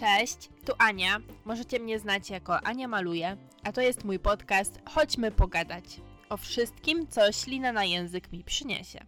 [0.00, 1.20] Cześć, tu Ania.
[1.44, 5.84] Możecie mnie znać jako Ania Maluje, a to jest mój podcast Chodźmy pogadać.
[6.28, 9.06] O wszystkim, co ślina na język mi przyniesie.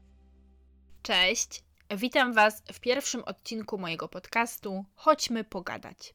[1.03, 1.63] Cześć,
[1.97, 6.15] witam Was w pierwszym odcinku mojego podcastu Chodźmy pogadać.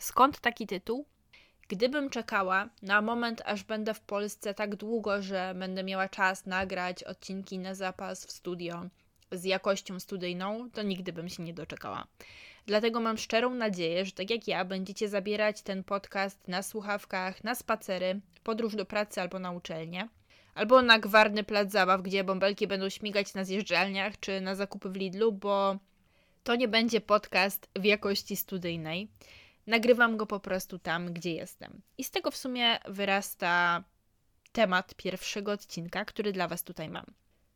[0.00, 1.06] Skąd taki tytuł?
[1.68, 7.02] Gdybym czekała na moment, aż będę w Polsce tak długo, że będę miała czas nagrać
[7.02, 8.84] odcinki na zapas w studio
[9.32, 12.06] z jakością studyjną, to nigdy bym się nie doczekała.
[12.66, 17.54] Dlatego mam szczerą nadzieję, że tak jak ja, będziecie zabierać ten podcast na słuchawkach, na
[17.54, 20.08] spacery, podróż do pracy albo na uczelnię,
[20.54, 24.96] albo na gwarny plac zabaw, gdzie bąbelki będą śmigać na zjeżdżalniach, czy na zakupy w
[24.96, 25.78] Lidlu, bo
[26.44, 29.08] to nie będzie podcast w jakości studyjnej.
[29.66, 31.82] Nagrywam go po prostu tam, gdzie jestem.
[31.98, 33.84] I z tego w sumie wyrasta
[34.52, 37.06] temat pierwszego odcinka, który dla Was tutaj mam.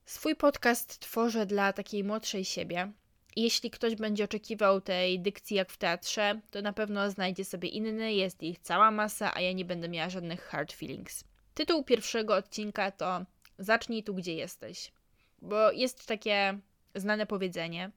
[0.07, 2.93] Swój podcast tworzę dla takiej młodszej siebie.
[3.37, 8.15] Jeśli ktoś będzie oczekiwał tej dykcji jak w teatrze, to na pewno znajdzie sobie inny,
[8.15, 11.25] jest ich cała masa, a ja nie będę miała żadnych hard feelings.
[11.55, 13.25] Tytuł pierwszego odcinka to
[13.59, 14.93] Zacznij tu, gdzie jesteś.
[15.43, 16.59] Bo jest takie
[16.95, 17.91] znane powiedzenie: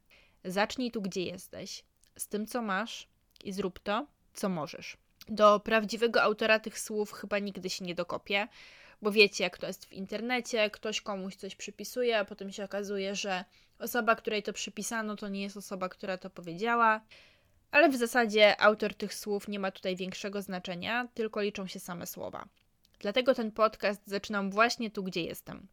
[0.43, 1.83] Zacznij tu, gdzie jesteś,
[2.17, 3.07] z tym, co masz,
[3.43, 4.97] i zrób to, co możesz.
[5.27, 8.47] Do prawdziwego autora tych słów chyba nigdy się nie dokopię,
[9.01, 13.15] bo wiecie, jak to jest w internecie, ktoś komuś coś przypisuje, a potem się okazuje,
[13.15, 13.45] że
[13.79, 17.01] osoba, której to przypisano, to nie jest osoba, która to powiedziała.
[17.71, 22.07] Ale w zasadzie autor tych słów nie ma tutaj większego znaczenia, tylko liczą się same
[22.07, 22.45] słowa.
[22.99, 25.67] Dlatego ten podcast zaczynam właśnie tu, gdzie jestem.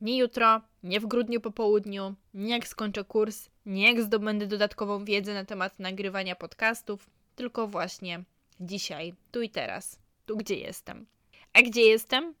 [0.00, 5.04] Nie jutro, nie w grudniu po południu, nie jak skończę kurs, nie jak zdobędę dodatkową
[5.04, 8.24] wiedzę na temat nagrywania podcastów, tylko właśnie
[8.60, 11.06] dzisiaj, tu i teraz, tu gdzie jestem.
[11.52, 12.34] A gdzie jestem?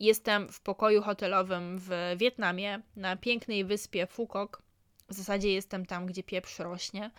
[0.00, 4.62] Jestem w pokoju hotelowym w Wietnamie, na pięknej wyspie Fukok.
[5.08, 7.10] W zasadzie jestem tam, gdzie pieprz rośnie,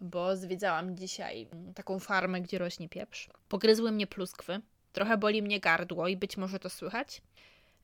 [0.00, 3.30] bo zwiedzałam dzisiaj taką farmę, gdzie rośnie pieprz.
[3.48, 4.60] Pogryzły mnie pluskwy,
[4.92, 7.22] trochę boli mnie gardło i być może to słychać.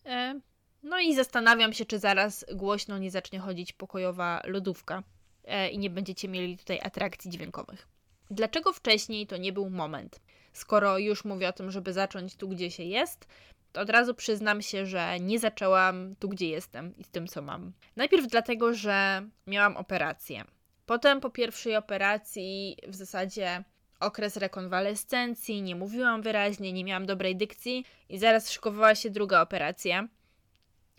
[0.06, 0.40] E,
[0.82, 5.02] no i zastanawiam się, czy zaraz głośno nie zacznie chodzić pokojowa lodówka
[5.44, 7.88] e, i nie będziecie mieli tutaj atrakcji dźwiękowych.
[8.30, 10.20] Dlaczego wcześniej to nie był moment?
[10.52, 13.26] Skoro już mówię o tym, żeby zacząć tu, gdzie się jest,
[13.74, 17.72] od razu przyznam się, że nie zaczęłam tu, gdzie jestem i z tym, co mam.
[17.96, 20.44] Najpierw dlatego, że miałam operację.
[20.86, 23.64] Potem po pierwszej operacji w zasadzie
[24.00, 30.08] okres rekonwalescencji, nie mówiłam wyraźnie, nie miałam dobrej dykcji i zaraz szykowała się druga operacja.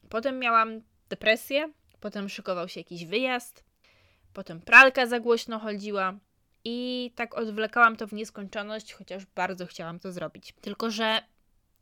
[0.10, 3.64] Potem miałam depresję, potem szykował się jakiś wyjazd,
[4.34, 6.14] potem pralka za głośno chodziła
[6.64, 10.54] i tak odwlekałam to w nieskończoność, chociaż bardzo chciałam to zrobić.
[10.62, 11.22] Tylko, że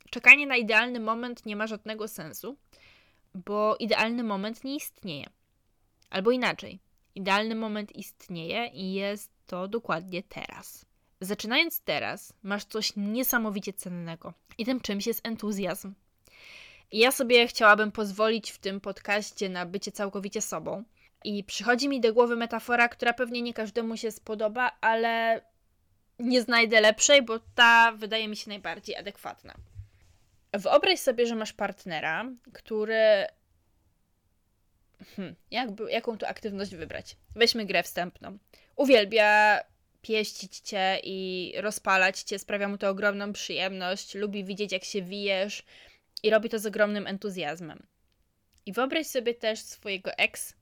[0.09, 2.57] czekanie na idealny moment nie ma żadnego sensu,
[3.33, 5.29] bo idealny moment nie istnieje.
[6.09, 6.79] Albo inaczej,
[7.15, 10.85] idealny moment istnieje i jest to dokładnie teraz.
[11.21, 15.93] Zaczynając teraz, masz coś niesamowicie cennego i tym czymś jest entuzjazm.
[16.91, 20.83] Ja sobie chciałabym pozwolić w tym podcaście na bycie całkowicie sobą.
[21.23, 25.41] I przychodzi mi do głowy metafora, która pewnie nie każdemu się spodoba, ale
[26.19, 29.53] nie znajdę lepszej, bo ta wydaje mi się najbardziej adekwatna.
[30.53, 33.25] Wyobraź sobie, że masz partnera, który.
[35.15, 37.15] Hmm, jakby, jaką tu aktywność wybrać?
[37.35, 38.37] Weźmy grę wstępną.
[38.75, 39.61] Uwielbia
[40.01, 45.63] pieścić cię i rozpalać cię, sprawia mu to ogromną przyjemność, lubi widzieć, jak się wijesz
[46.23, 47.87] i robi to z ogromnym entuzjazmem.
[48.65, 50.53] I wyobraź sobie też swojego ex,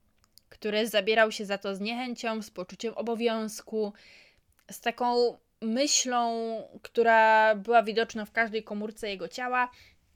[0.48, 3.92] który zabierał się za to z niechęcią, z poczuciem obowiązku,
[4.70, 6.32] z taką myślą,
[6.82, 9.70] która była widoczna w każdej komórce jego ciała,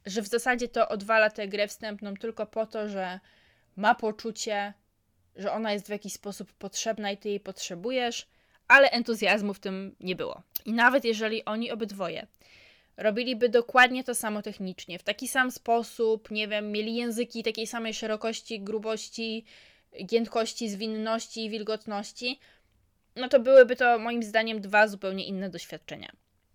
[0.07, 3.21] że w zasadzie to odwala tę grę wstępną tylko po to, że
[3.77, 4.75] ma poczucie,
[5.37, 8.29] że ona jest w jakiś sposób potrzebna i ty jej potrzebujesz,
[8.69, 10.43] ale entuzjazmu w tym nie było.
[10.65, 12.27] I nawet jeżeli oni obydwoje
[12.97, 17.95] robiliby dokładnie to samo technicznie, w taki sam sposób, nie wiem, mieli języki takiej samej
[17.95, 19.45] szerokości, grubości,
[20.07, 22.41] giętkości, zwinności i wilgotności,
[23.17, 26.13] no to byłyby to moim zdaniem dwa zupełnie inne doświadczenia.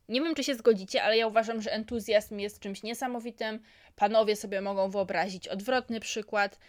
[0.10, 3.60] Nie wiem, czy się zgodzicie, ale ja uważam, że entuzjazm jest czymś niesamowitym.
[3.96, 6.60] Panowie sobie mogą wyobrazić odwrotny przykład,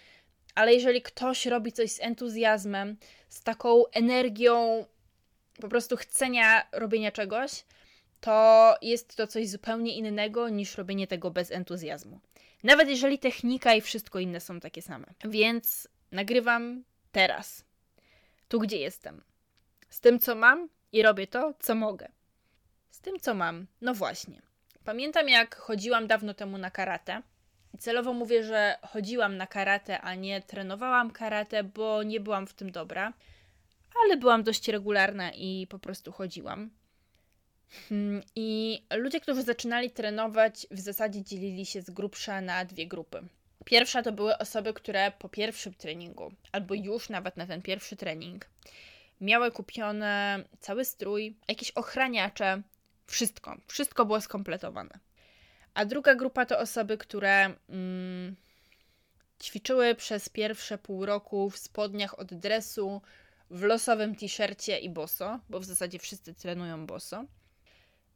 [0.54, 2.96] ale jeżeli ktoś robi coś z entuzjazmem,
[3.28, 4.84] z taką energią
[5.60, 7.64] po prostu chcenia robienia czegoś,
[8.20, 12.20] to jest to coś zupełnie innego niż robienie tego bez entuzjazmu.
[12.64, 15.06] Nawet jeżeli technika i wszystko inne są takie same.
[15.24, 17.64] Więc nagrywam teraz,
[18.48, 19.22] tu gdzie jestem,
[19.96, 22.08] z tym co mam i robię to, co mogę.
[22.90, 24.42] Z tym co mam, no właśnie.
[24.84, 27.22] Pamiętam jak chodziłam dawno temu na karate.
[27.74, 32.54] I celowo mówię, że chodziłam na karate, a nie trenowałam karate, bo nie byłam w
[32.54, 33.12] tym dobra
[34.04, 36.70] ale byłam dość regularna i po prostu chodziłam.
[37.88, 43.22] Hmm, I ludzie, którzy zaczynali trenować, w zasadzie dzielili się z grubsza na dwie grupy.
[43.64, 48.46] Pierwsza to były osoby, które po pierwszym treningu, albo już nawet na ten pierwszy trening,
[49.20, 52.62] miały kupione cały strój, jakieś ochraniacze,
[53.06, 53.56] wszystko.
[53.66, 54.98] Wszystko było skompletowane.
[55.74, 58.36] A druga grupa to osoby, które mm,
[59.42, 63.02] ćwiczyły przez pierwsze pół roku w spodniach od dresu,
[63.50, 67.24] w losowym t-shircie i boso, bo w zasadzie wszyscy trenują boso.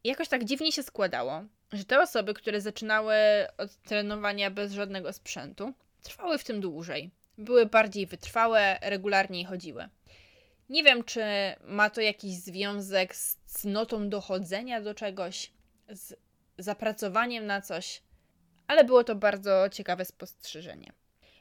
[0.05, 3.15] I jakoś tak dziwnie się składało, że te osoby, które zaczynały
[3.59, 5.73] od trenowania bez żadnego sprzętu,
[6.03, 7.11] trwały w tym dłużej.
[7.39, 9.89] Były bardziej wytrwałe, regularniej chodziły.
[10.71, 11.23] Nie wiem, czy
[11.65, 15.51] ma to jakiś związek z cnotą dochodzenia do czegoś,
[15.89, 16.15] z
[16.59, 18.03] zapracowaniem na coś,
[18.67, 20.93] ale było to bardzo ciekawe spostrzeżenie.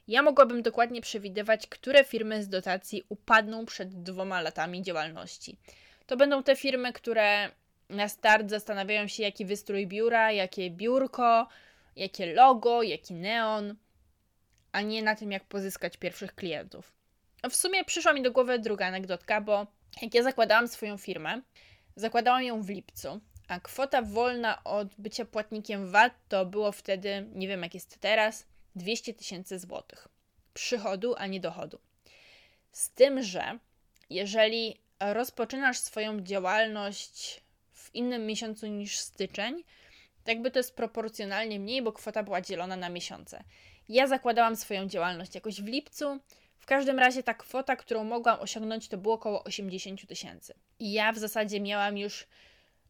[0.08, 5.56] Ja mogłabym dokładnie przewidywać, które firmy z dotacji upadną przed dwoma latami działalności.
[6.06, 7.50] To będą te firmy, które
[7.88, 11.48] na start zastanawiają się, jaki wystrój biura, jakie biurko,
[11.96, 13.76] jakie logo, jaki neon,
[14.72, 16.99] a nie na tym, jak pozyskać pierwszych klientów.
[17.50, 19.66] W sumie przyszła mi do głowy druga anegdotka, bo
[20.02, 21.42] jak ja zakładałam swoją firmę,
[21.96, 27.48] zakładałam ją w lipcu, a kwota wolna od bycia płatnikiem VAT to było wtedy, nie
[27.48, 28.46] wiem jak jest teraz,
[28.76, 30.08] 200 tysięcy złotych.
[30.54, 31.78] Przychodu, a nie dochodu.
[32.72, 33.58] Z tym, że
[34.10, 37.40] jeżeli rozpoczynasz swoją działalność
[37.72, 39.64] w innym miesiącu niż styczeń,
[40.24, 43.44] to jakby to jest proporcjonalnie mniej, bo kwota była dzielona na miesiące.
[43.88, 46.20] Ja zakładałam swoją działalność jakoś w lipcu.
[46.60, 50.54] W każdym razie ta kwota, którą mogłam osiągnąć, to było około 80 tysięcy.
[50.78, 52.26] I ja w zasadzie miałam już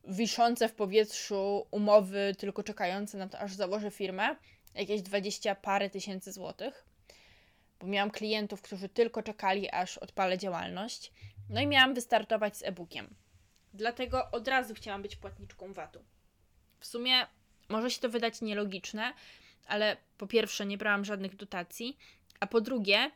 [0.04, 4.36] wiszące w powietrzu umowy, tylko czekające na to, aż założę firmę,
[4.74, 6.84] jakieś 20 parę tysięcy złotych,
[7.80, 11.12] bo miałam klientów, którzy tylko czekali, aż odpalę działalność.
[11.48, 13.14] No i miałam wystartować z e-bookiem.
[13.74, 16.04] Dlatego od razu chciałam być płatniczką VAT-u.
[16.78, 17.26] W sumie
[17.68, 19.14] może się to wydać nielogiczne,
[19.66, 21.98] ale po pierwsze nie brałam żadnych dotacji,
[22.40, 23.10] a po drugie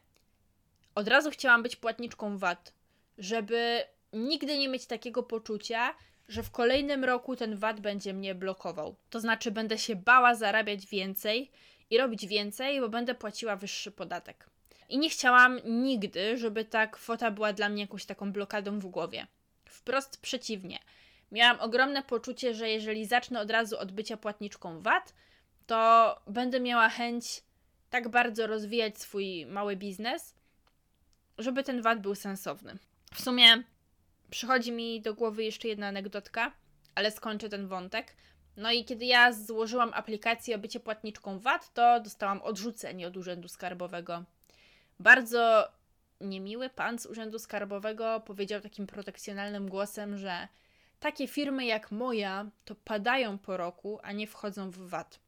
[0.94, 2.72] od razu chciałam być płatniczką VAT,
[3.18, 5.94] żeby nigdy nie mieć takiego poczucia,
[6.28, 8.96] że w kolejnym roku ten VAT będzie mnie blokował.
[9.10, 11.50] To znaczy, będę się bała zarabiać więcej
[11.90, 14.46] i robić więcej, bo będę płaciła wyższy podatek.
[14.88, 19.26] I nie chciałam nigdy, żeby ta kwota była dla mnie jakąś taką blokadą w głowie.
[19.64, 20.78] Wprost przeciwnie.
[21.32, 25.14] Miałam ogromne poczucie, że jeżeli zacznę od razu od bycia płatniczką VAT,
[25.66, 27.42] to będę miała chęć
[27.90, 30.34] tak bardzo rozwijać swój mały biznes,
[31.38, 32.78] żeby ten VAT był sensowny.
[33.14, 33.62] W sumie
[34.30, 36.52] przychodzi mi do głowy jeszcze jedna anegdotka,
[36.94, 38.16] ale skończę ten wątek.
[38.56, 43.48] No i kiedy ja złożyłam aplikację o bycie płatniczką VAT, to dostałam odrzucenie od Urzędu
[43.48, 44.24] Skarbowego.
[45.00, 45.68] Bardzo
[46.20, 50.48] niemiły pan z Urzędu Skarbowego powiedział takim protekcjonalnym głosem, że
[51.00, 55.23] takie firmy jak moja to padają po roku, a nie wchodzą w VAT.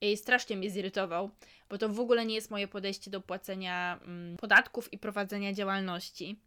[0.00, 1.30] I strasznie mnie zirytował,
[1.68, 6.40] bo to w ogóle nie jest moje podejście do płacenia mm, podatków i prowadzenia działalności.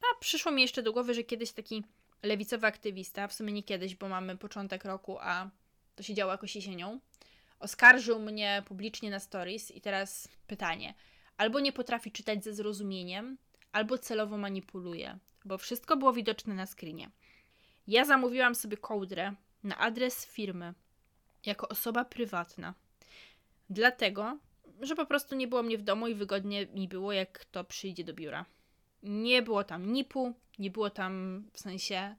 [0.00, 1.84] A przyszło mi jeszcze do głowy, że kiedyś taki
[2.22, 5.50] lewicowy aktywista, w sumie nie kiedyś, bo mamy początek roku, a
[5.96, 7.00] to się działo jakoś jesienią,
[7.58, 10.94] oskarżył mnie publicznie na stories i teraz pytanie.
[11.36, 13.38] Albo nie potrafi czytać ze zrozumieniem,
[13.72, 17.10] albo celowo manipuluje, bo wszystko było widoczne na screenie.
[17.86, 20.74] Ja zamówiłam sobie kołdrę na adres firmy
[21.46, 22.74] jako osoba prywatna.
[23.70, 24.38] Dlatego,
[24.80, 28.04] że po prostu nie było mnie w domu i wygodnie mi było, jak kto przyjdzie
[28.04, 28.44] do biura.
[29.02, 32.16] Nie było tam NIP-u, nie było tam w sensie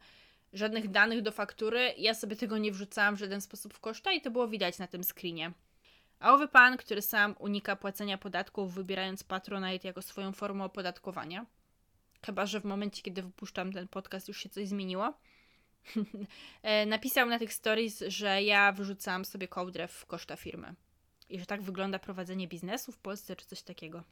[0.54, 1.94] żadnych danych do faktury.
[1.98, 4.88] Ja sobie tego nie wrzucałam w żaden sposób w koszta i to było widać na
[4.88, 5.52] tym screenie.
[6.20, 11.46] A owy pan, który sam unika płacenia podatków, wybierając Patronite jako swoją formę opodatkowania,
[12.26, 15.14] chyba że w momencie, kiedy wypuszczam ten podcast, już się coś zmieniło,
[16.88, 20.76] napisał na tych stories, że ja wyrzucam sobie kołdrę w koszta firmy.
[21.30, 24.04] I że tak wygląda prowadzenie biznesu w Polsce, czy coś takiego,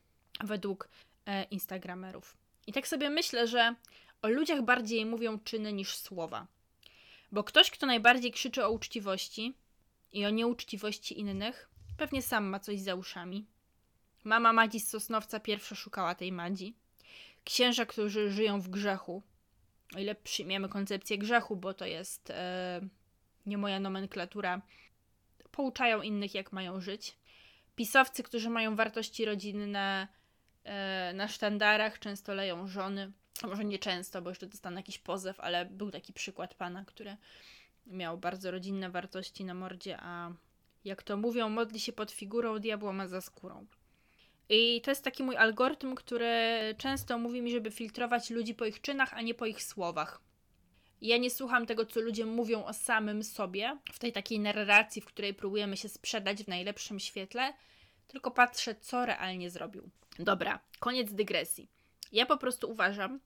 [0.43, 0.89] według
[1.25, 2.37] e, Instagramerów.
[2.67, 3.75] I tak sobie myślę, że
[4.21, 6.47] o ludziach bardziej mówią czyny niż słowa.
[7.31, 9.53] Bo ktoś, kto najbardziej krzyczy o uczciwości
[10.11, 13.45] i o nieuczciwości innych, pewnie sam ma coś za uszami.
[14.23, 16.75] Mama Madzi z Sosnowca pierwsza szukała tej Madzi.
[17.43, 19.23] Księża, którzy żyją w grzechu,
[19.95, 22.81] o ile przyjmiemy koncepcję grzechu, bo to jest e,
[23.45, 24.61] nie moja nomenklatura,
[25.51, 27.17] pouczają innych, jak mają żyć.
[27.75, 30.07] Pisowcy, którzy mają wartości rodzinne,
[30.63, 33.11] E, na sztandarach często leją żony.
[33.43, 37.17] Może nie często, bo jeszcze dostanę jakiś pozew, ale był taki przykład pana, który
[37.85, 40.31] miał bardzo rodzinne wartości na mordzie, a
[40.85, 43.65] jak to mówią, modli się pod figurą, diabła ma za skórą.
[44.49, 46.35] I to jest taki mój algorytm, który
[46.77, 50.21] często mówi mi, żeby filtrować ludzi po ich czynach, a nie po ich słowach.
[51.01, 55.05] Ja nie słucham tego, co ludzie mówią o samym sobie, w tej takiej narracji, w
[55.05, 57.53] której próbujemy się sprzedać w najlepszym świetle,
[58.07, 59.89] tylko patrzę, co realnie zrobił.
[60.19, 61.67] Dobra, koniec dygresji.
[62.11, 63.19] Ja po prostu uważam,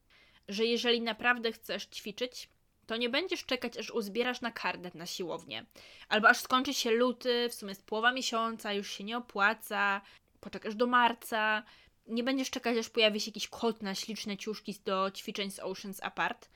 [0.47, 2.49] że jeżeli naprawdę chcesz ćwiczyć,
[2.85, 5.65] to nie będziesz czekać, aż uzbierasz na karnet na siłownię.
[6.09, 10.01] Albo aż skończy się luty, w sumie jest połowa miesiąca, już się nie opłaca,
[10.45, 11.63] poczekasz do marca.
[12.07, 16.03] Nie będziesz czekać, aż pojawi się jakiś kod na śliczne ciuszki do ćwiczeń z Oceans
[16.03, 16.49] Apart.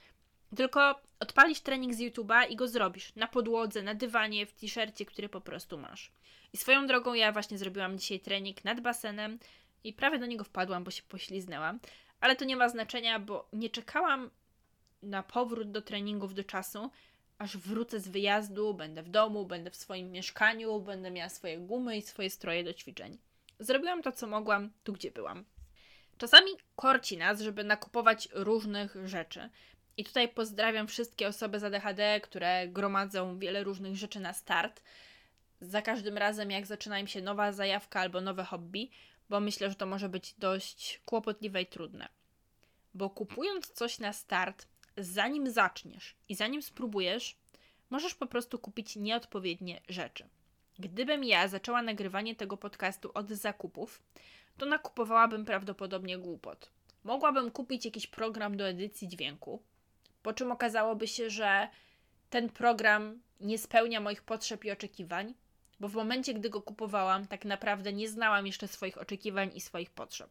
[0.55, 5.29] Tylko odpalisz trening z YouTube'a i go zrobisz na podłodze, na dywanie, w t-shircie, który
[5.29, 6.12] po prostu masz.
[6.53, 9.39] I swoją drogą ja właśnie zrobiłam dzisiaj trening nad basenem
[9.84, 11.79] i prawie do niego wpadłam, bo się pośliznęłam.
[12.22, 14.29] Ale to nie ma znaczenia, bo nie czekałam
[15.03, 16.89] na powrót do treningów do czasu,
[17.38, 21.98] aż wrócę z wyjazdu, będę w domu, będę w swoim mieszkaniu, będę miała swoje gumy
[21.98, 23.17] i swoje stroje do ćwiczeń.
[23.60, 25.46] Zrobiłam to, co mogłam, tu gdzie byłam.
[26.18, 29.50] Czasami korci nas, żeby nakupować różnych rzeczy.
[29.98, 34.84] I tutaj pozdrawiam wszystkie osoby z ADHD, które gromadzą wiele różnych rzeczy na start.
[35.62, 38.89] Za każdym razem, jak zaczyna im się nowa zajawka albo nowe hobby,
[39.30, 42.10] bo myślę, że to może być dość kłopotliwe i trudne.
[42.94, 47.38] Bo kupując coś na start, zanim zaczniesz i zanim spróbujesz,
[47.89, 50.30] możesz po prostu kupić nieodpowiednie rzeczy.
[50.79, 54.01] Gdybym ja zaczęła nagrywanie tego podcastu od zakupów,
[54.57, 56.71] to nakupowałabym prawdopodobnie głupot.
[57.03, 59.63] Mogłabym kupić jakiś program do edycji dźwięku,
[60.21, 61.69] po czym okazałoby się, że
[62.29, 65.33] ten program nie spełnia moich potrzeb i oczekiwań,
[65.79, 69.89] bo w momencie, gdy go kupowałam, tak naprawdę nie znałam jeszcze swoich oczekiwań i swoich
[69.89, 70.29] potrzeb.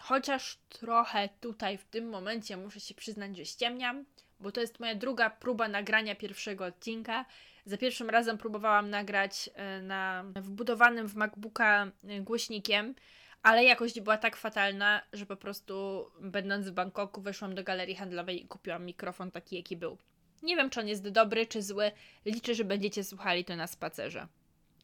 [0.00, 4.04] Chociaż trochę tutaj w tym momencie muszę się przyznać, że ściemniam,
[4.40, 7.24] bo to jest moja druga próba nagrania pierwszego odcinka.
[7.66, 12.94] Za pierwszym razem próbowałam nagrać e, na wbudowanym w MacBooka e, głośnikiem,
[13.42, 18.44] ale jakość była tak fatalna, że po prostu będąc w Bangkoku weszłam do galerii handlowej
[18.44, 19.98] i kupiłam mikrofon taki, jaki był.
[20.42, 21.92] Nie wiem, czy on jest dobry, czy zły.
[22.24, 24.26] Liczę, że będziecie słuchali to na spacerze.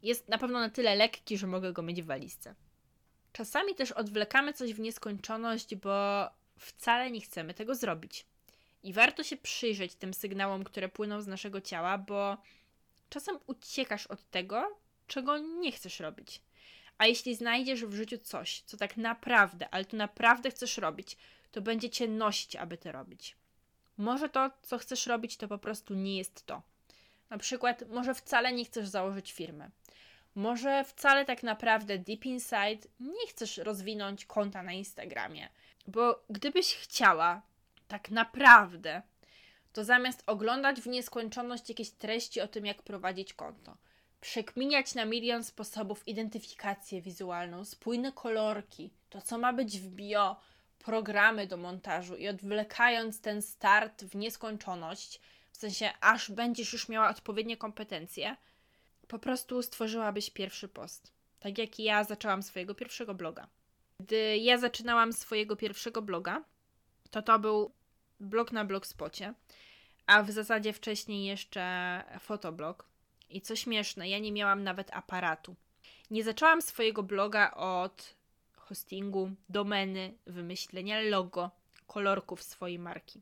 [0.03, 2.55] Jest na pewno na tyle lekki, że mogę go mieć w walizce.
[3.37, 6.29] Czasami też odwlekamy coś w nieskończoność, bo
[6.59, 8.27] wcale nie chcemy tego zrobić.
[8.83, 12.37] I warto się przyjrzeć tym sygnałom, które płyną z naszego ciała, bo
[13.09, 16.43] czasem uciekasz od tego, czego nie chcesz robić.
[16.99, 21.17] A jeśli znajdziesz w życiu coś, co tak naprawdę, ale to naprawdę chcesz robić,
[21.53, 23.37] to będzie cię nosić, aby to robić.
[23.97, 26.63] Może to, co chcesz robić, to po prostu nie jest to.
[27.31, 29.71] Na przykład, może wcale nie chcesz założyć firmy.
[30.37, 35.49] Może wcale tak naprawdę deep inside nie chcesz rozwinąć konta na Instagramie.
[35.87, 37.43] Bo gdybyś chciała,
[37.89, 39.03] tak naprawdę,
[39.73, 43.77] to zamiast oglądać w nieskończoność jakieś treści o tym, jak prowadzić konto,
[44.21, 50.37] przekminiać na milion sposobów identyfikację wizualną, spójne kolorki, to co ma być w bio,
[50.79, 55.21] programy do montażu i odwlekając ten start w nieskończoność,
[55.53, 58.37] w sensie aż będziesz już miała odpowiednie kompetencje,
[59.09, 61.13] po prostu stworzyłabyś pierwszy post.
[61.41, 63.49] Tak jak ja zaczęłam swojego pierwszego bloga.
[64.01, 66.45] Gdy ja zaczynałam swojego pierwszego bloga,
[67.11, 67.73] to to był
[68.21, 69.35] blog na blogspocie,
[70.07, 72.87] a w zasadzie wcześniej jeszcze fotoblog.
[73.31, 75.57] I co śmieszne, ja nie miałam nawet aparatu.
[76.11, 78.15] Nie zaczęłam swojego bloga od
[78.57, 81.51] hostingu, domeny, wymyślenia logo,
[81.87, 83.21] kolorków swojej marki.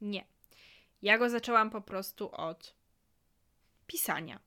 [0.00, 0.24] Nie.
[1.02, 2.74] Ja go zaczęłam po prostu od
[3.86, 4.40] pisania.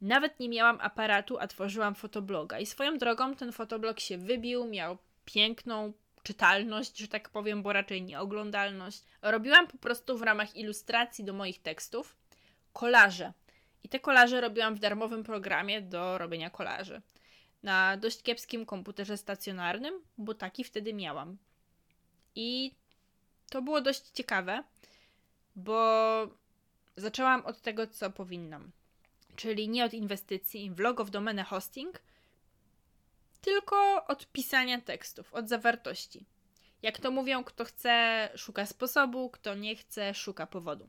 [0.00, 2.58] Nawet nie miałam aparatu, a tworzyłam fotobloga.
[2.58, 8.02] I swoją drogą ten fotoblog się wybił, miał piękną czytalność, że tak powiem, bo raczej
[8.02, 9.02] nie oglądalność.
[9.22, 12.16] Robiłam po prostu w ramach ilustracji do moich tekstów
[12.72, 13.32] kolaże.
[13.84, 17.02] I te kolaże robiłam w darmowym programie do robienia kolaży.
[17.62, 21.36] Na dość kiepskim komputerze stacjonarnym, bo taki wtedy miałam.
[22.34, 22.74] I
[23.50, 24.64] to było dość ciekawe,
[25.56, 25.80] bo
[26.96, 28.70] zaczęłam od tego, co powinnam.
[29.36, 32.02] Czyli nie od inwestycji w logo, w domenę hosting,
[33.40, 36.26] tylko od pisania tekstów, od zawartości.
[36.82, 40.88] Jak to mówią, kto chce, szuka sposobu, kto nie chce, szuka powodu.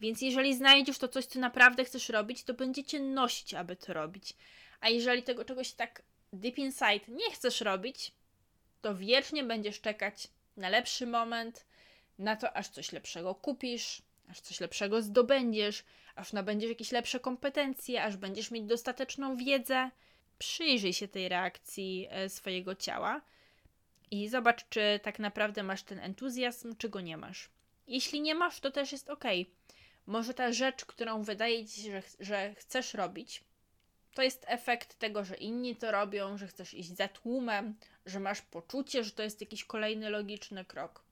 [0.00, 4.34] Więc jeżeli znajdziesz to coś, co naprawdę chcesz robić, to będziecie nosić, aby to robić.
[4.80, 6.02] A jeżeli tego czegoś tak
[6.32, 8.12] deep inside nie chcesz robić,
[8.80, 11.66] to wiecznie będziesz czekać na lepszy moment,
[12.18, 15.84] na to, aż coś lepszego kupisz, aż coś lepszego zdobędziesz,
[16.18, 19.90] aż nabędziesz jakieś lepsze kompetencje, aż będziesz mieć dostateczną wiedzę.
[20.38, 23.20] Przyjrzyj się tej reakcji e, swojego ciała
[24.10, 27.50] i zobacz, czy tak naprawdę masz ten entuzjazm, czy go nie masz.
[27.86, 29.24] Jeśli nie masz, to też jest ok.
[30.06, 33.44] Może ta rzecz, którą wydaje ci się, że, że chcesz robić,
[34.14, 37.74] to jest efekt tego, że inni to robią, że chcesz iść za tłumem,
[38.06, 41.07] że masz poczucie, że to jest jakiś kolejny logiczny krok.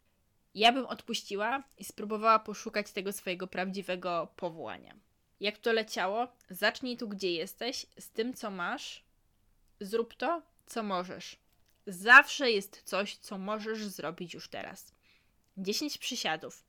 [0.56, 4.94] Ja bym odpuściła i spróbowała poszukać tego swojego prawdziwego powołania.
[5.40, 9.04] Jak to leciało, zacznij tu, gdzie jesteś, z tym, co masz,
[9.80, 11.36] zrób to, co możesz.
[11.86, 14.92] Zawsze jest coś, co możesz zrobić już teraz.
[15.56, 16.64] 10 przysiadów,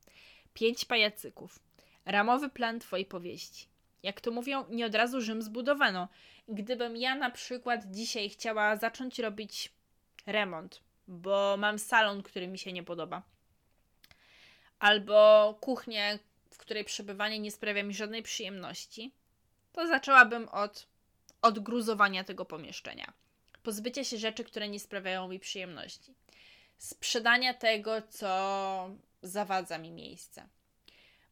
[0.54, 1.60] 5 pajacyków,
[2.06, 3.68] ramowy plan Twojej powieści.
[4.04, 6.08] Jak to mówią, nie od razu Rzym zbudowano.
[6.48, 9.74] Gdybym ja na przykład dzisiaj chciała zacząć robić
[10.26, 13.37] remont, bo mam salon, który mi się nie podoba,
[14.80, 16.20] albo kuchnię,
[16.52, 19.12] w której przebywanie nie sprawia mi żadnej przyjemności,
[19.74, 20.88] to zaczęłabym od
[21.42, 23.14] odgruzowania tego pomieszczenia.
[23.64, 26.14] Pozbycia się rzeczy, które nie sprawiają mi przyjemności.
[26.78, 28.90] Sprzedania tego, co
[29.22, 30.48] zawadza mi miejsce.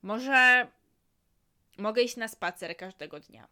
[0.02, 0.68] Może
[1.78, 3.48] mogę iść na spacer każdego dnia.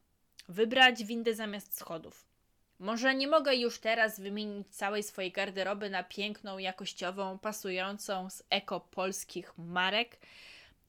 [0.49, 2.32] Wybrać windę zamiast schodów.
[2.79, 8.79] Może nie mogę już teraz wymienić całej swojej garderoby na piękną, jakościową, pasującą z eko
[8.79, 10.19] polskich marek,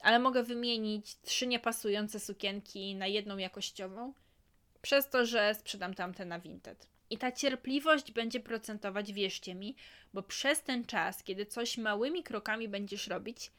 [0.00, 4.12] ale mogę wymienić trzy niepasujące sukienki na jedną jakościową,
[4.82, 6.86] przez to, że sprzedam tamte na Vinted.
[7.10, 9.76] I ta cierpliwość będzie procentować, wierzcie mi,
[10.14, 13.50] bo przez ten czas, kiedy coś małymi krokami będziesz robić,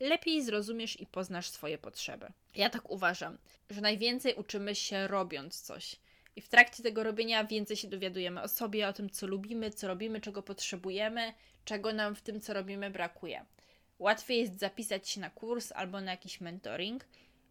[0.00, 2.26] lepiej zrozumiesz i poznasz swoje potrzeby.
[2.54, 3.38] Ja tak uważam,
[3.70, 5.96] że najwięcej uczymy się robiąc coś.
[6.36, 9.88] I w trakcie tego robienia więcej się dowiadujemy o sobie, o tym, co lubimy, co
[9.88, 13.44] robimy, czego potrzebujemy, czego nam w tym, co robimy, brakuje.
[13.98, 17.04] Łatwiej jest zapisać się na kurs albo na jakiś mentoring,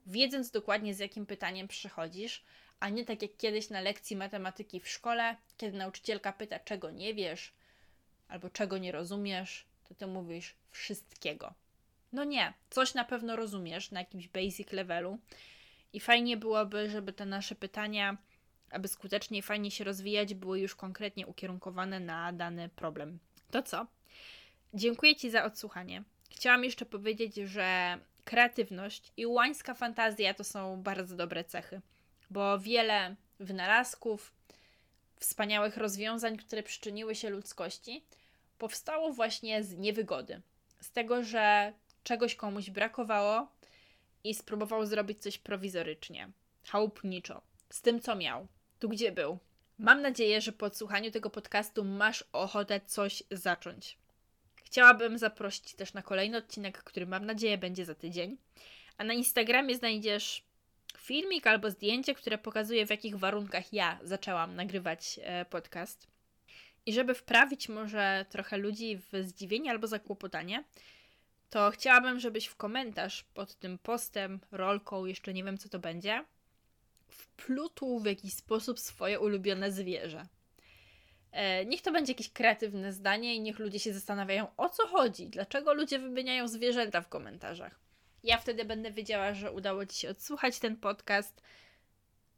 [0.06, 2.44] wiedząc dokładnie z jakim pytaniem przychodzisz,
[2.80, 7.14] a nie tak jak kiedyś na lekcji matematyki w szkole, kiedy nauczycielka pyta, czego nie
[7.14, 7.54] wiesz
[8.28, 11.54] albo czego nie rozumiesz, to ty mówisz wszystkiego.
[12.12, 15.20] No nie, coś na pewno rozumiesz na jakimś basic levelu
[15.94, 18.18] i fajnie byłoby, żeby te nasze pytania,
[18.74, 23.20] aby skutecznie i fajnie się rozwijać, były już konkretnie ukierunkowane na dany problem.
[23.52, 23.88] To co?
[24.74, 26.04] Dziękuję Ci za odsłuchanie.
[26.30, 31.82] Chciałam jeszcze powiedzieć, że kreatywność i łańska fantazja to są bardzo dobre cechy,
[32.30, 34.34] bo wiele wynalazków,
[35.20, 38.04] wspaniałych rozwiązań, które przyczyniły się ludzkości,
[38.58, 40.42] powstało właśnie z niewygody.
[40.80, 43.48] Z tego, że czegoś komuś brakowało
[44.24, 46.30] i spróbował zrobić coś prowizorycznie,
[46.68, 48.48] chałupniczo, z tym co miał,
[48.84, 49.40] tu gdzie był.
[49.78, 53.98] Mam nadzieję, że po odsłuchaniu tego podcastu masz ochotę coś zacząć.
[54.64, 58.38] Chciałabym zaprosić też na kolejny odcinek, który mam nadzieję będzie za tydzień.
[58.98, 60.44] A na Instagramie znajdziesz
[60.98, 66.08] filmik albo zdjęcie, które pokazuje, w jakich warunkach ja zaczęłam nagrywać e, podcast.
[66.86, 70.64] I żeby wprawić może trochę ludzi w zdziwienie albo zakłopotanie,
[71.50, 76.26] to chciałabym, żebyś w komentarz pod tym postem, rolką, jeszcze nie wiem co to będzie,
[77.14, 80.28] wplutł w jakiś sposób swoje ulubione zwierzę.
[81.32, 85.30] E, niech to będzie jakieś kreatywne zdanie i niech ludzie się zastanawiają, o co chodzi,
[85.30, 87.80] dlaczego ludzie wymieniają zwierzęta w komentarzach.
[88.24, 91.42] Ja wtedy będę wiedziała, że udało Ci się odsłuchać ten podcast,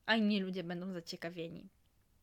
[0.06, 1.70] a inni ludzie będą zaciekawieni.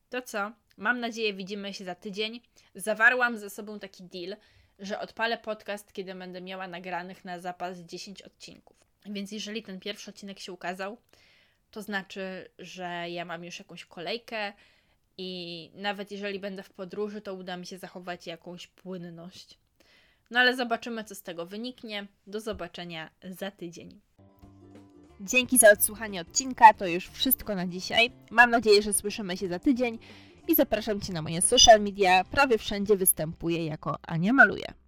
[0.09, 0.51] To co?
[0.77, 2.41] Mam nadzieję, widzimy się za tydzień.
[2.75, 4.37] Zawarłam ze sobą taki deal,
[4.79, 8.77] że odpalę podcast, kiedy będę miała nagranych na zapas 10 odcinków.
[9.05, 10.97] Więc jeżeli ten pierwszy odcinek się ukazał,
[11.73, 14.53] to znaczy, że ja mam już jakąś kolejkę
[15.17, 19.59] i nawet jeżeli będę w podróży, to uda mi się zachować jakąś płynność.
[20.31, 22.07] No ale zobaczymy, co z tego wyniknie.
[22.27, 24.01] Do zobaczenia za tydzień.
[25.21, 26.73] Dzięki za odsłuchanie odcinka.
[26.73, 28.11] To już wszystko na dzisiaj.
[28.31, 29.99] Mam nadzieję, że słyszymy się za tydzień
[30.47, 32.23] i zapraszam Cię na moje social media.
[32.23, 34.82] Prawie wszędzie występuję jako Ania Maluje.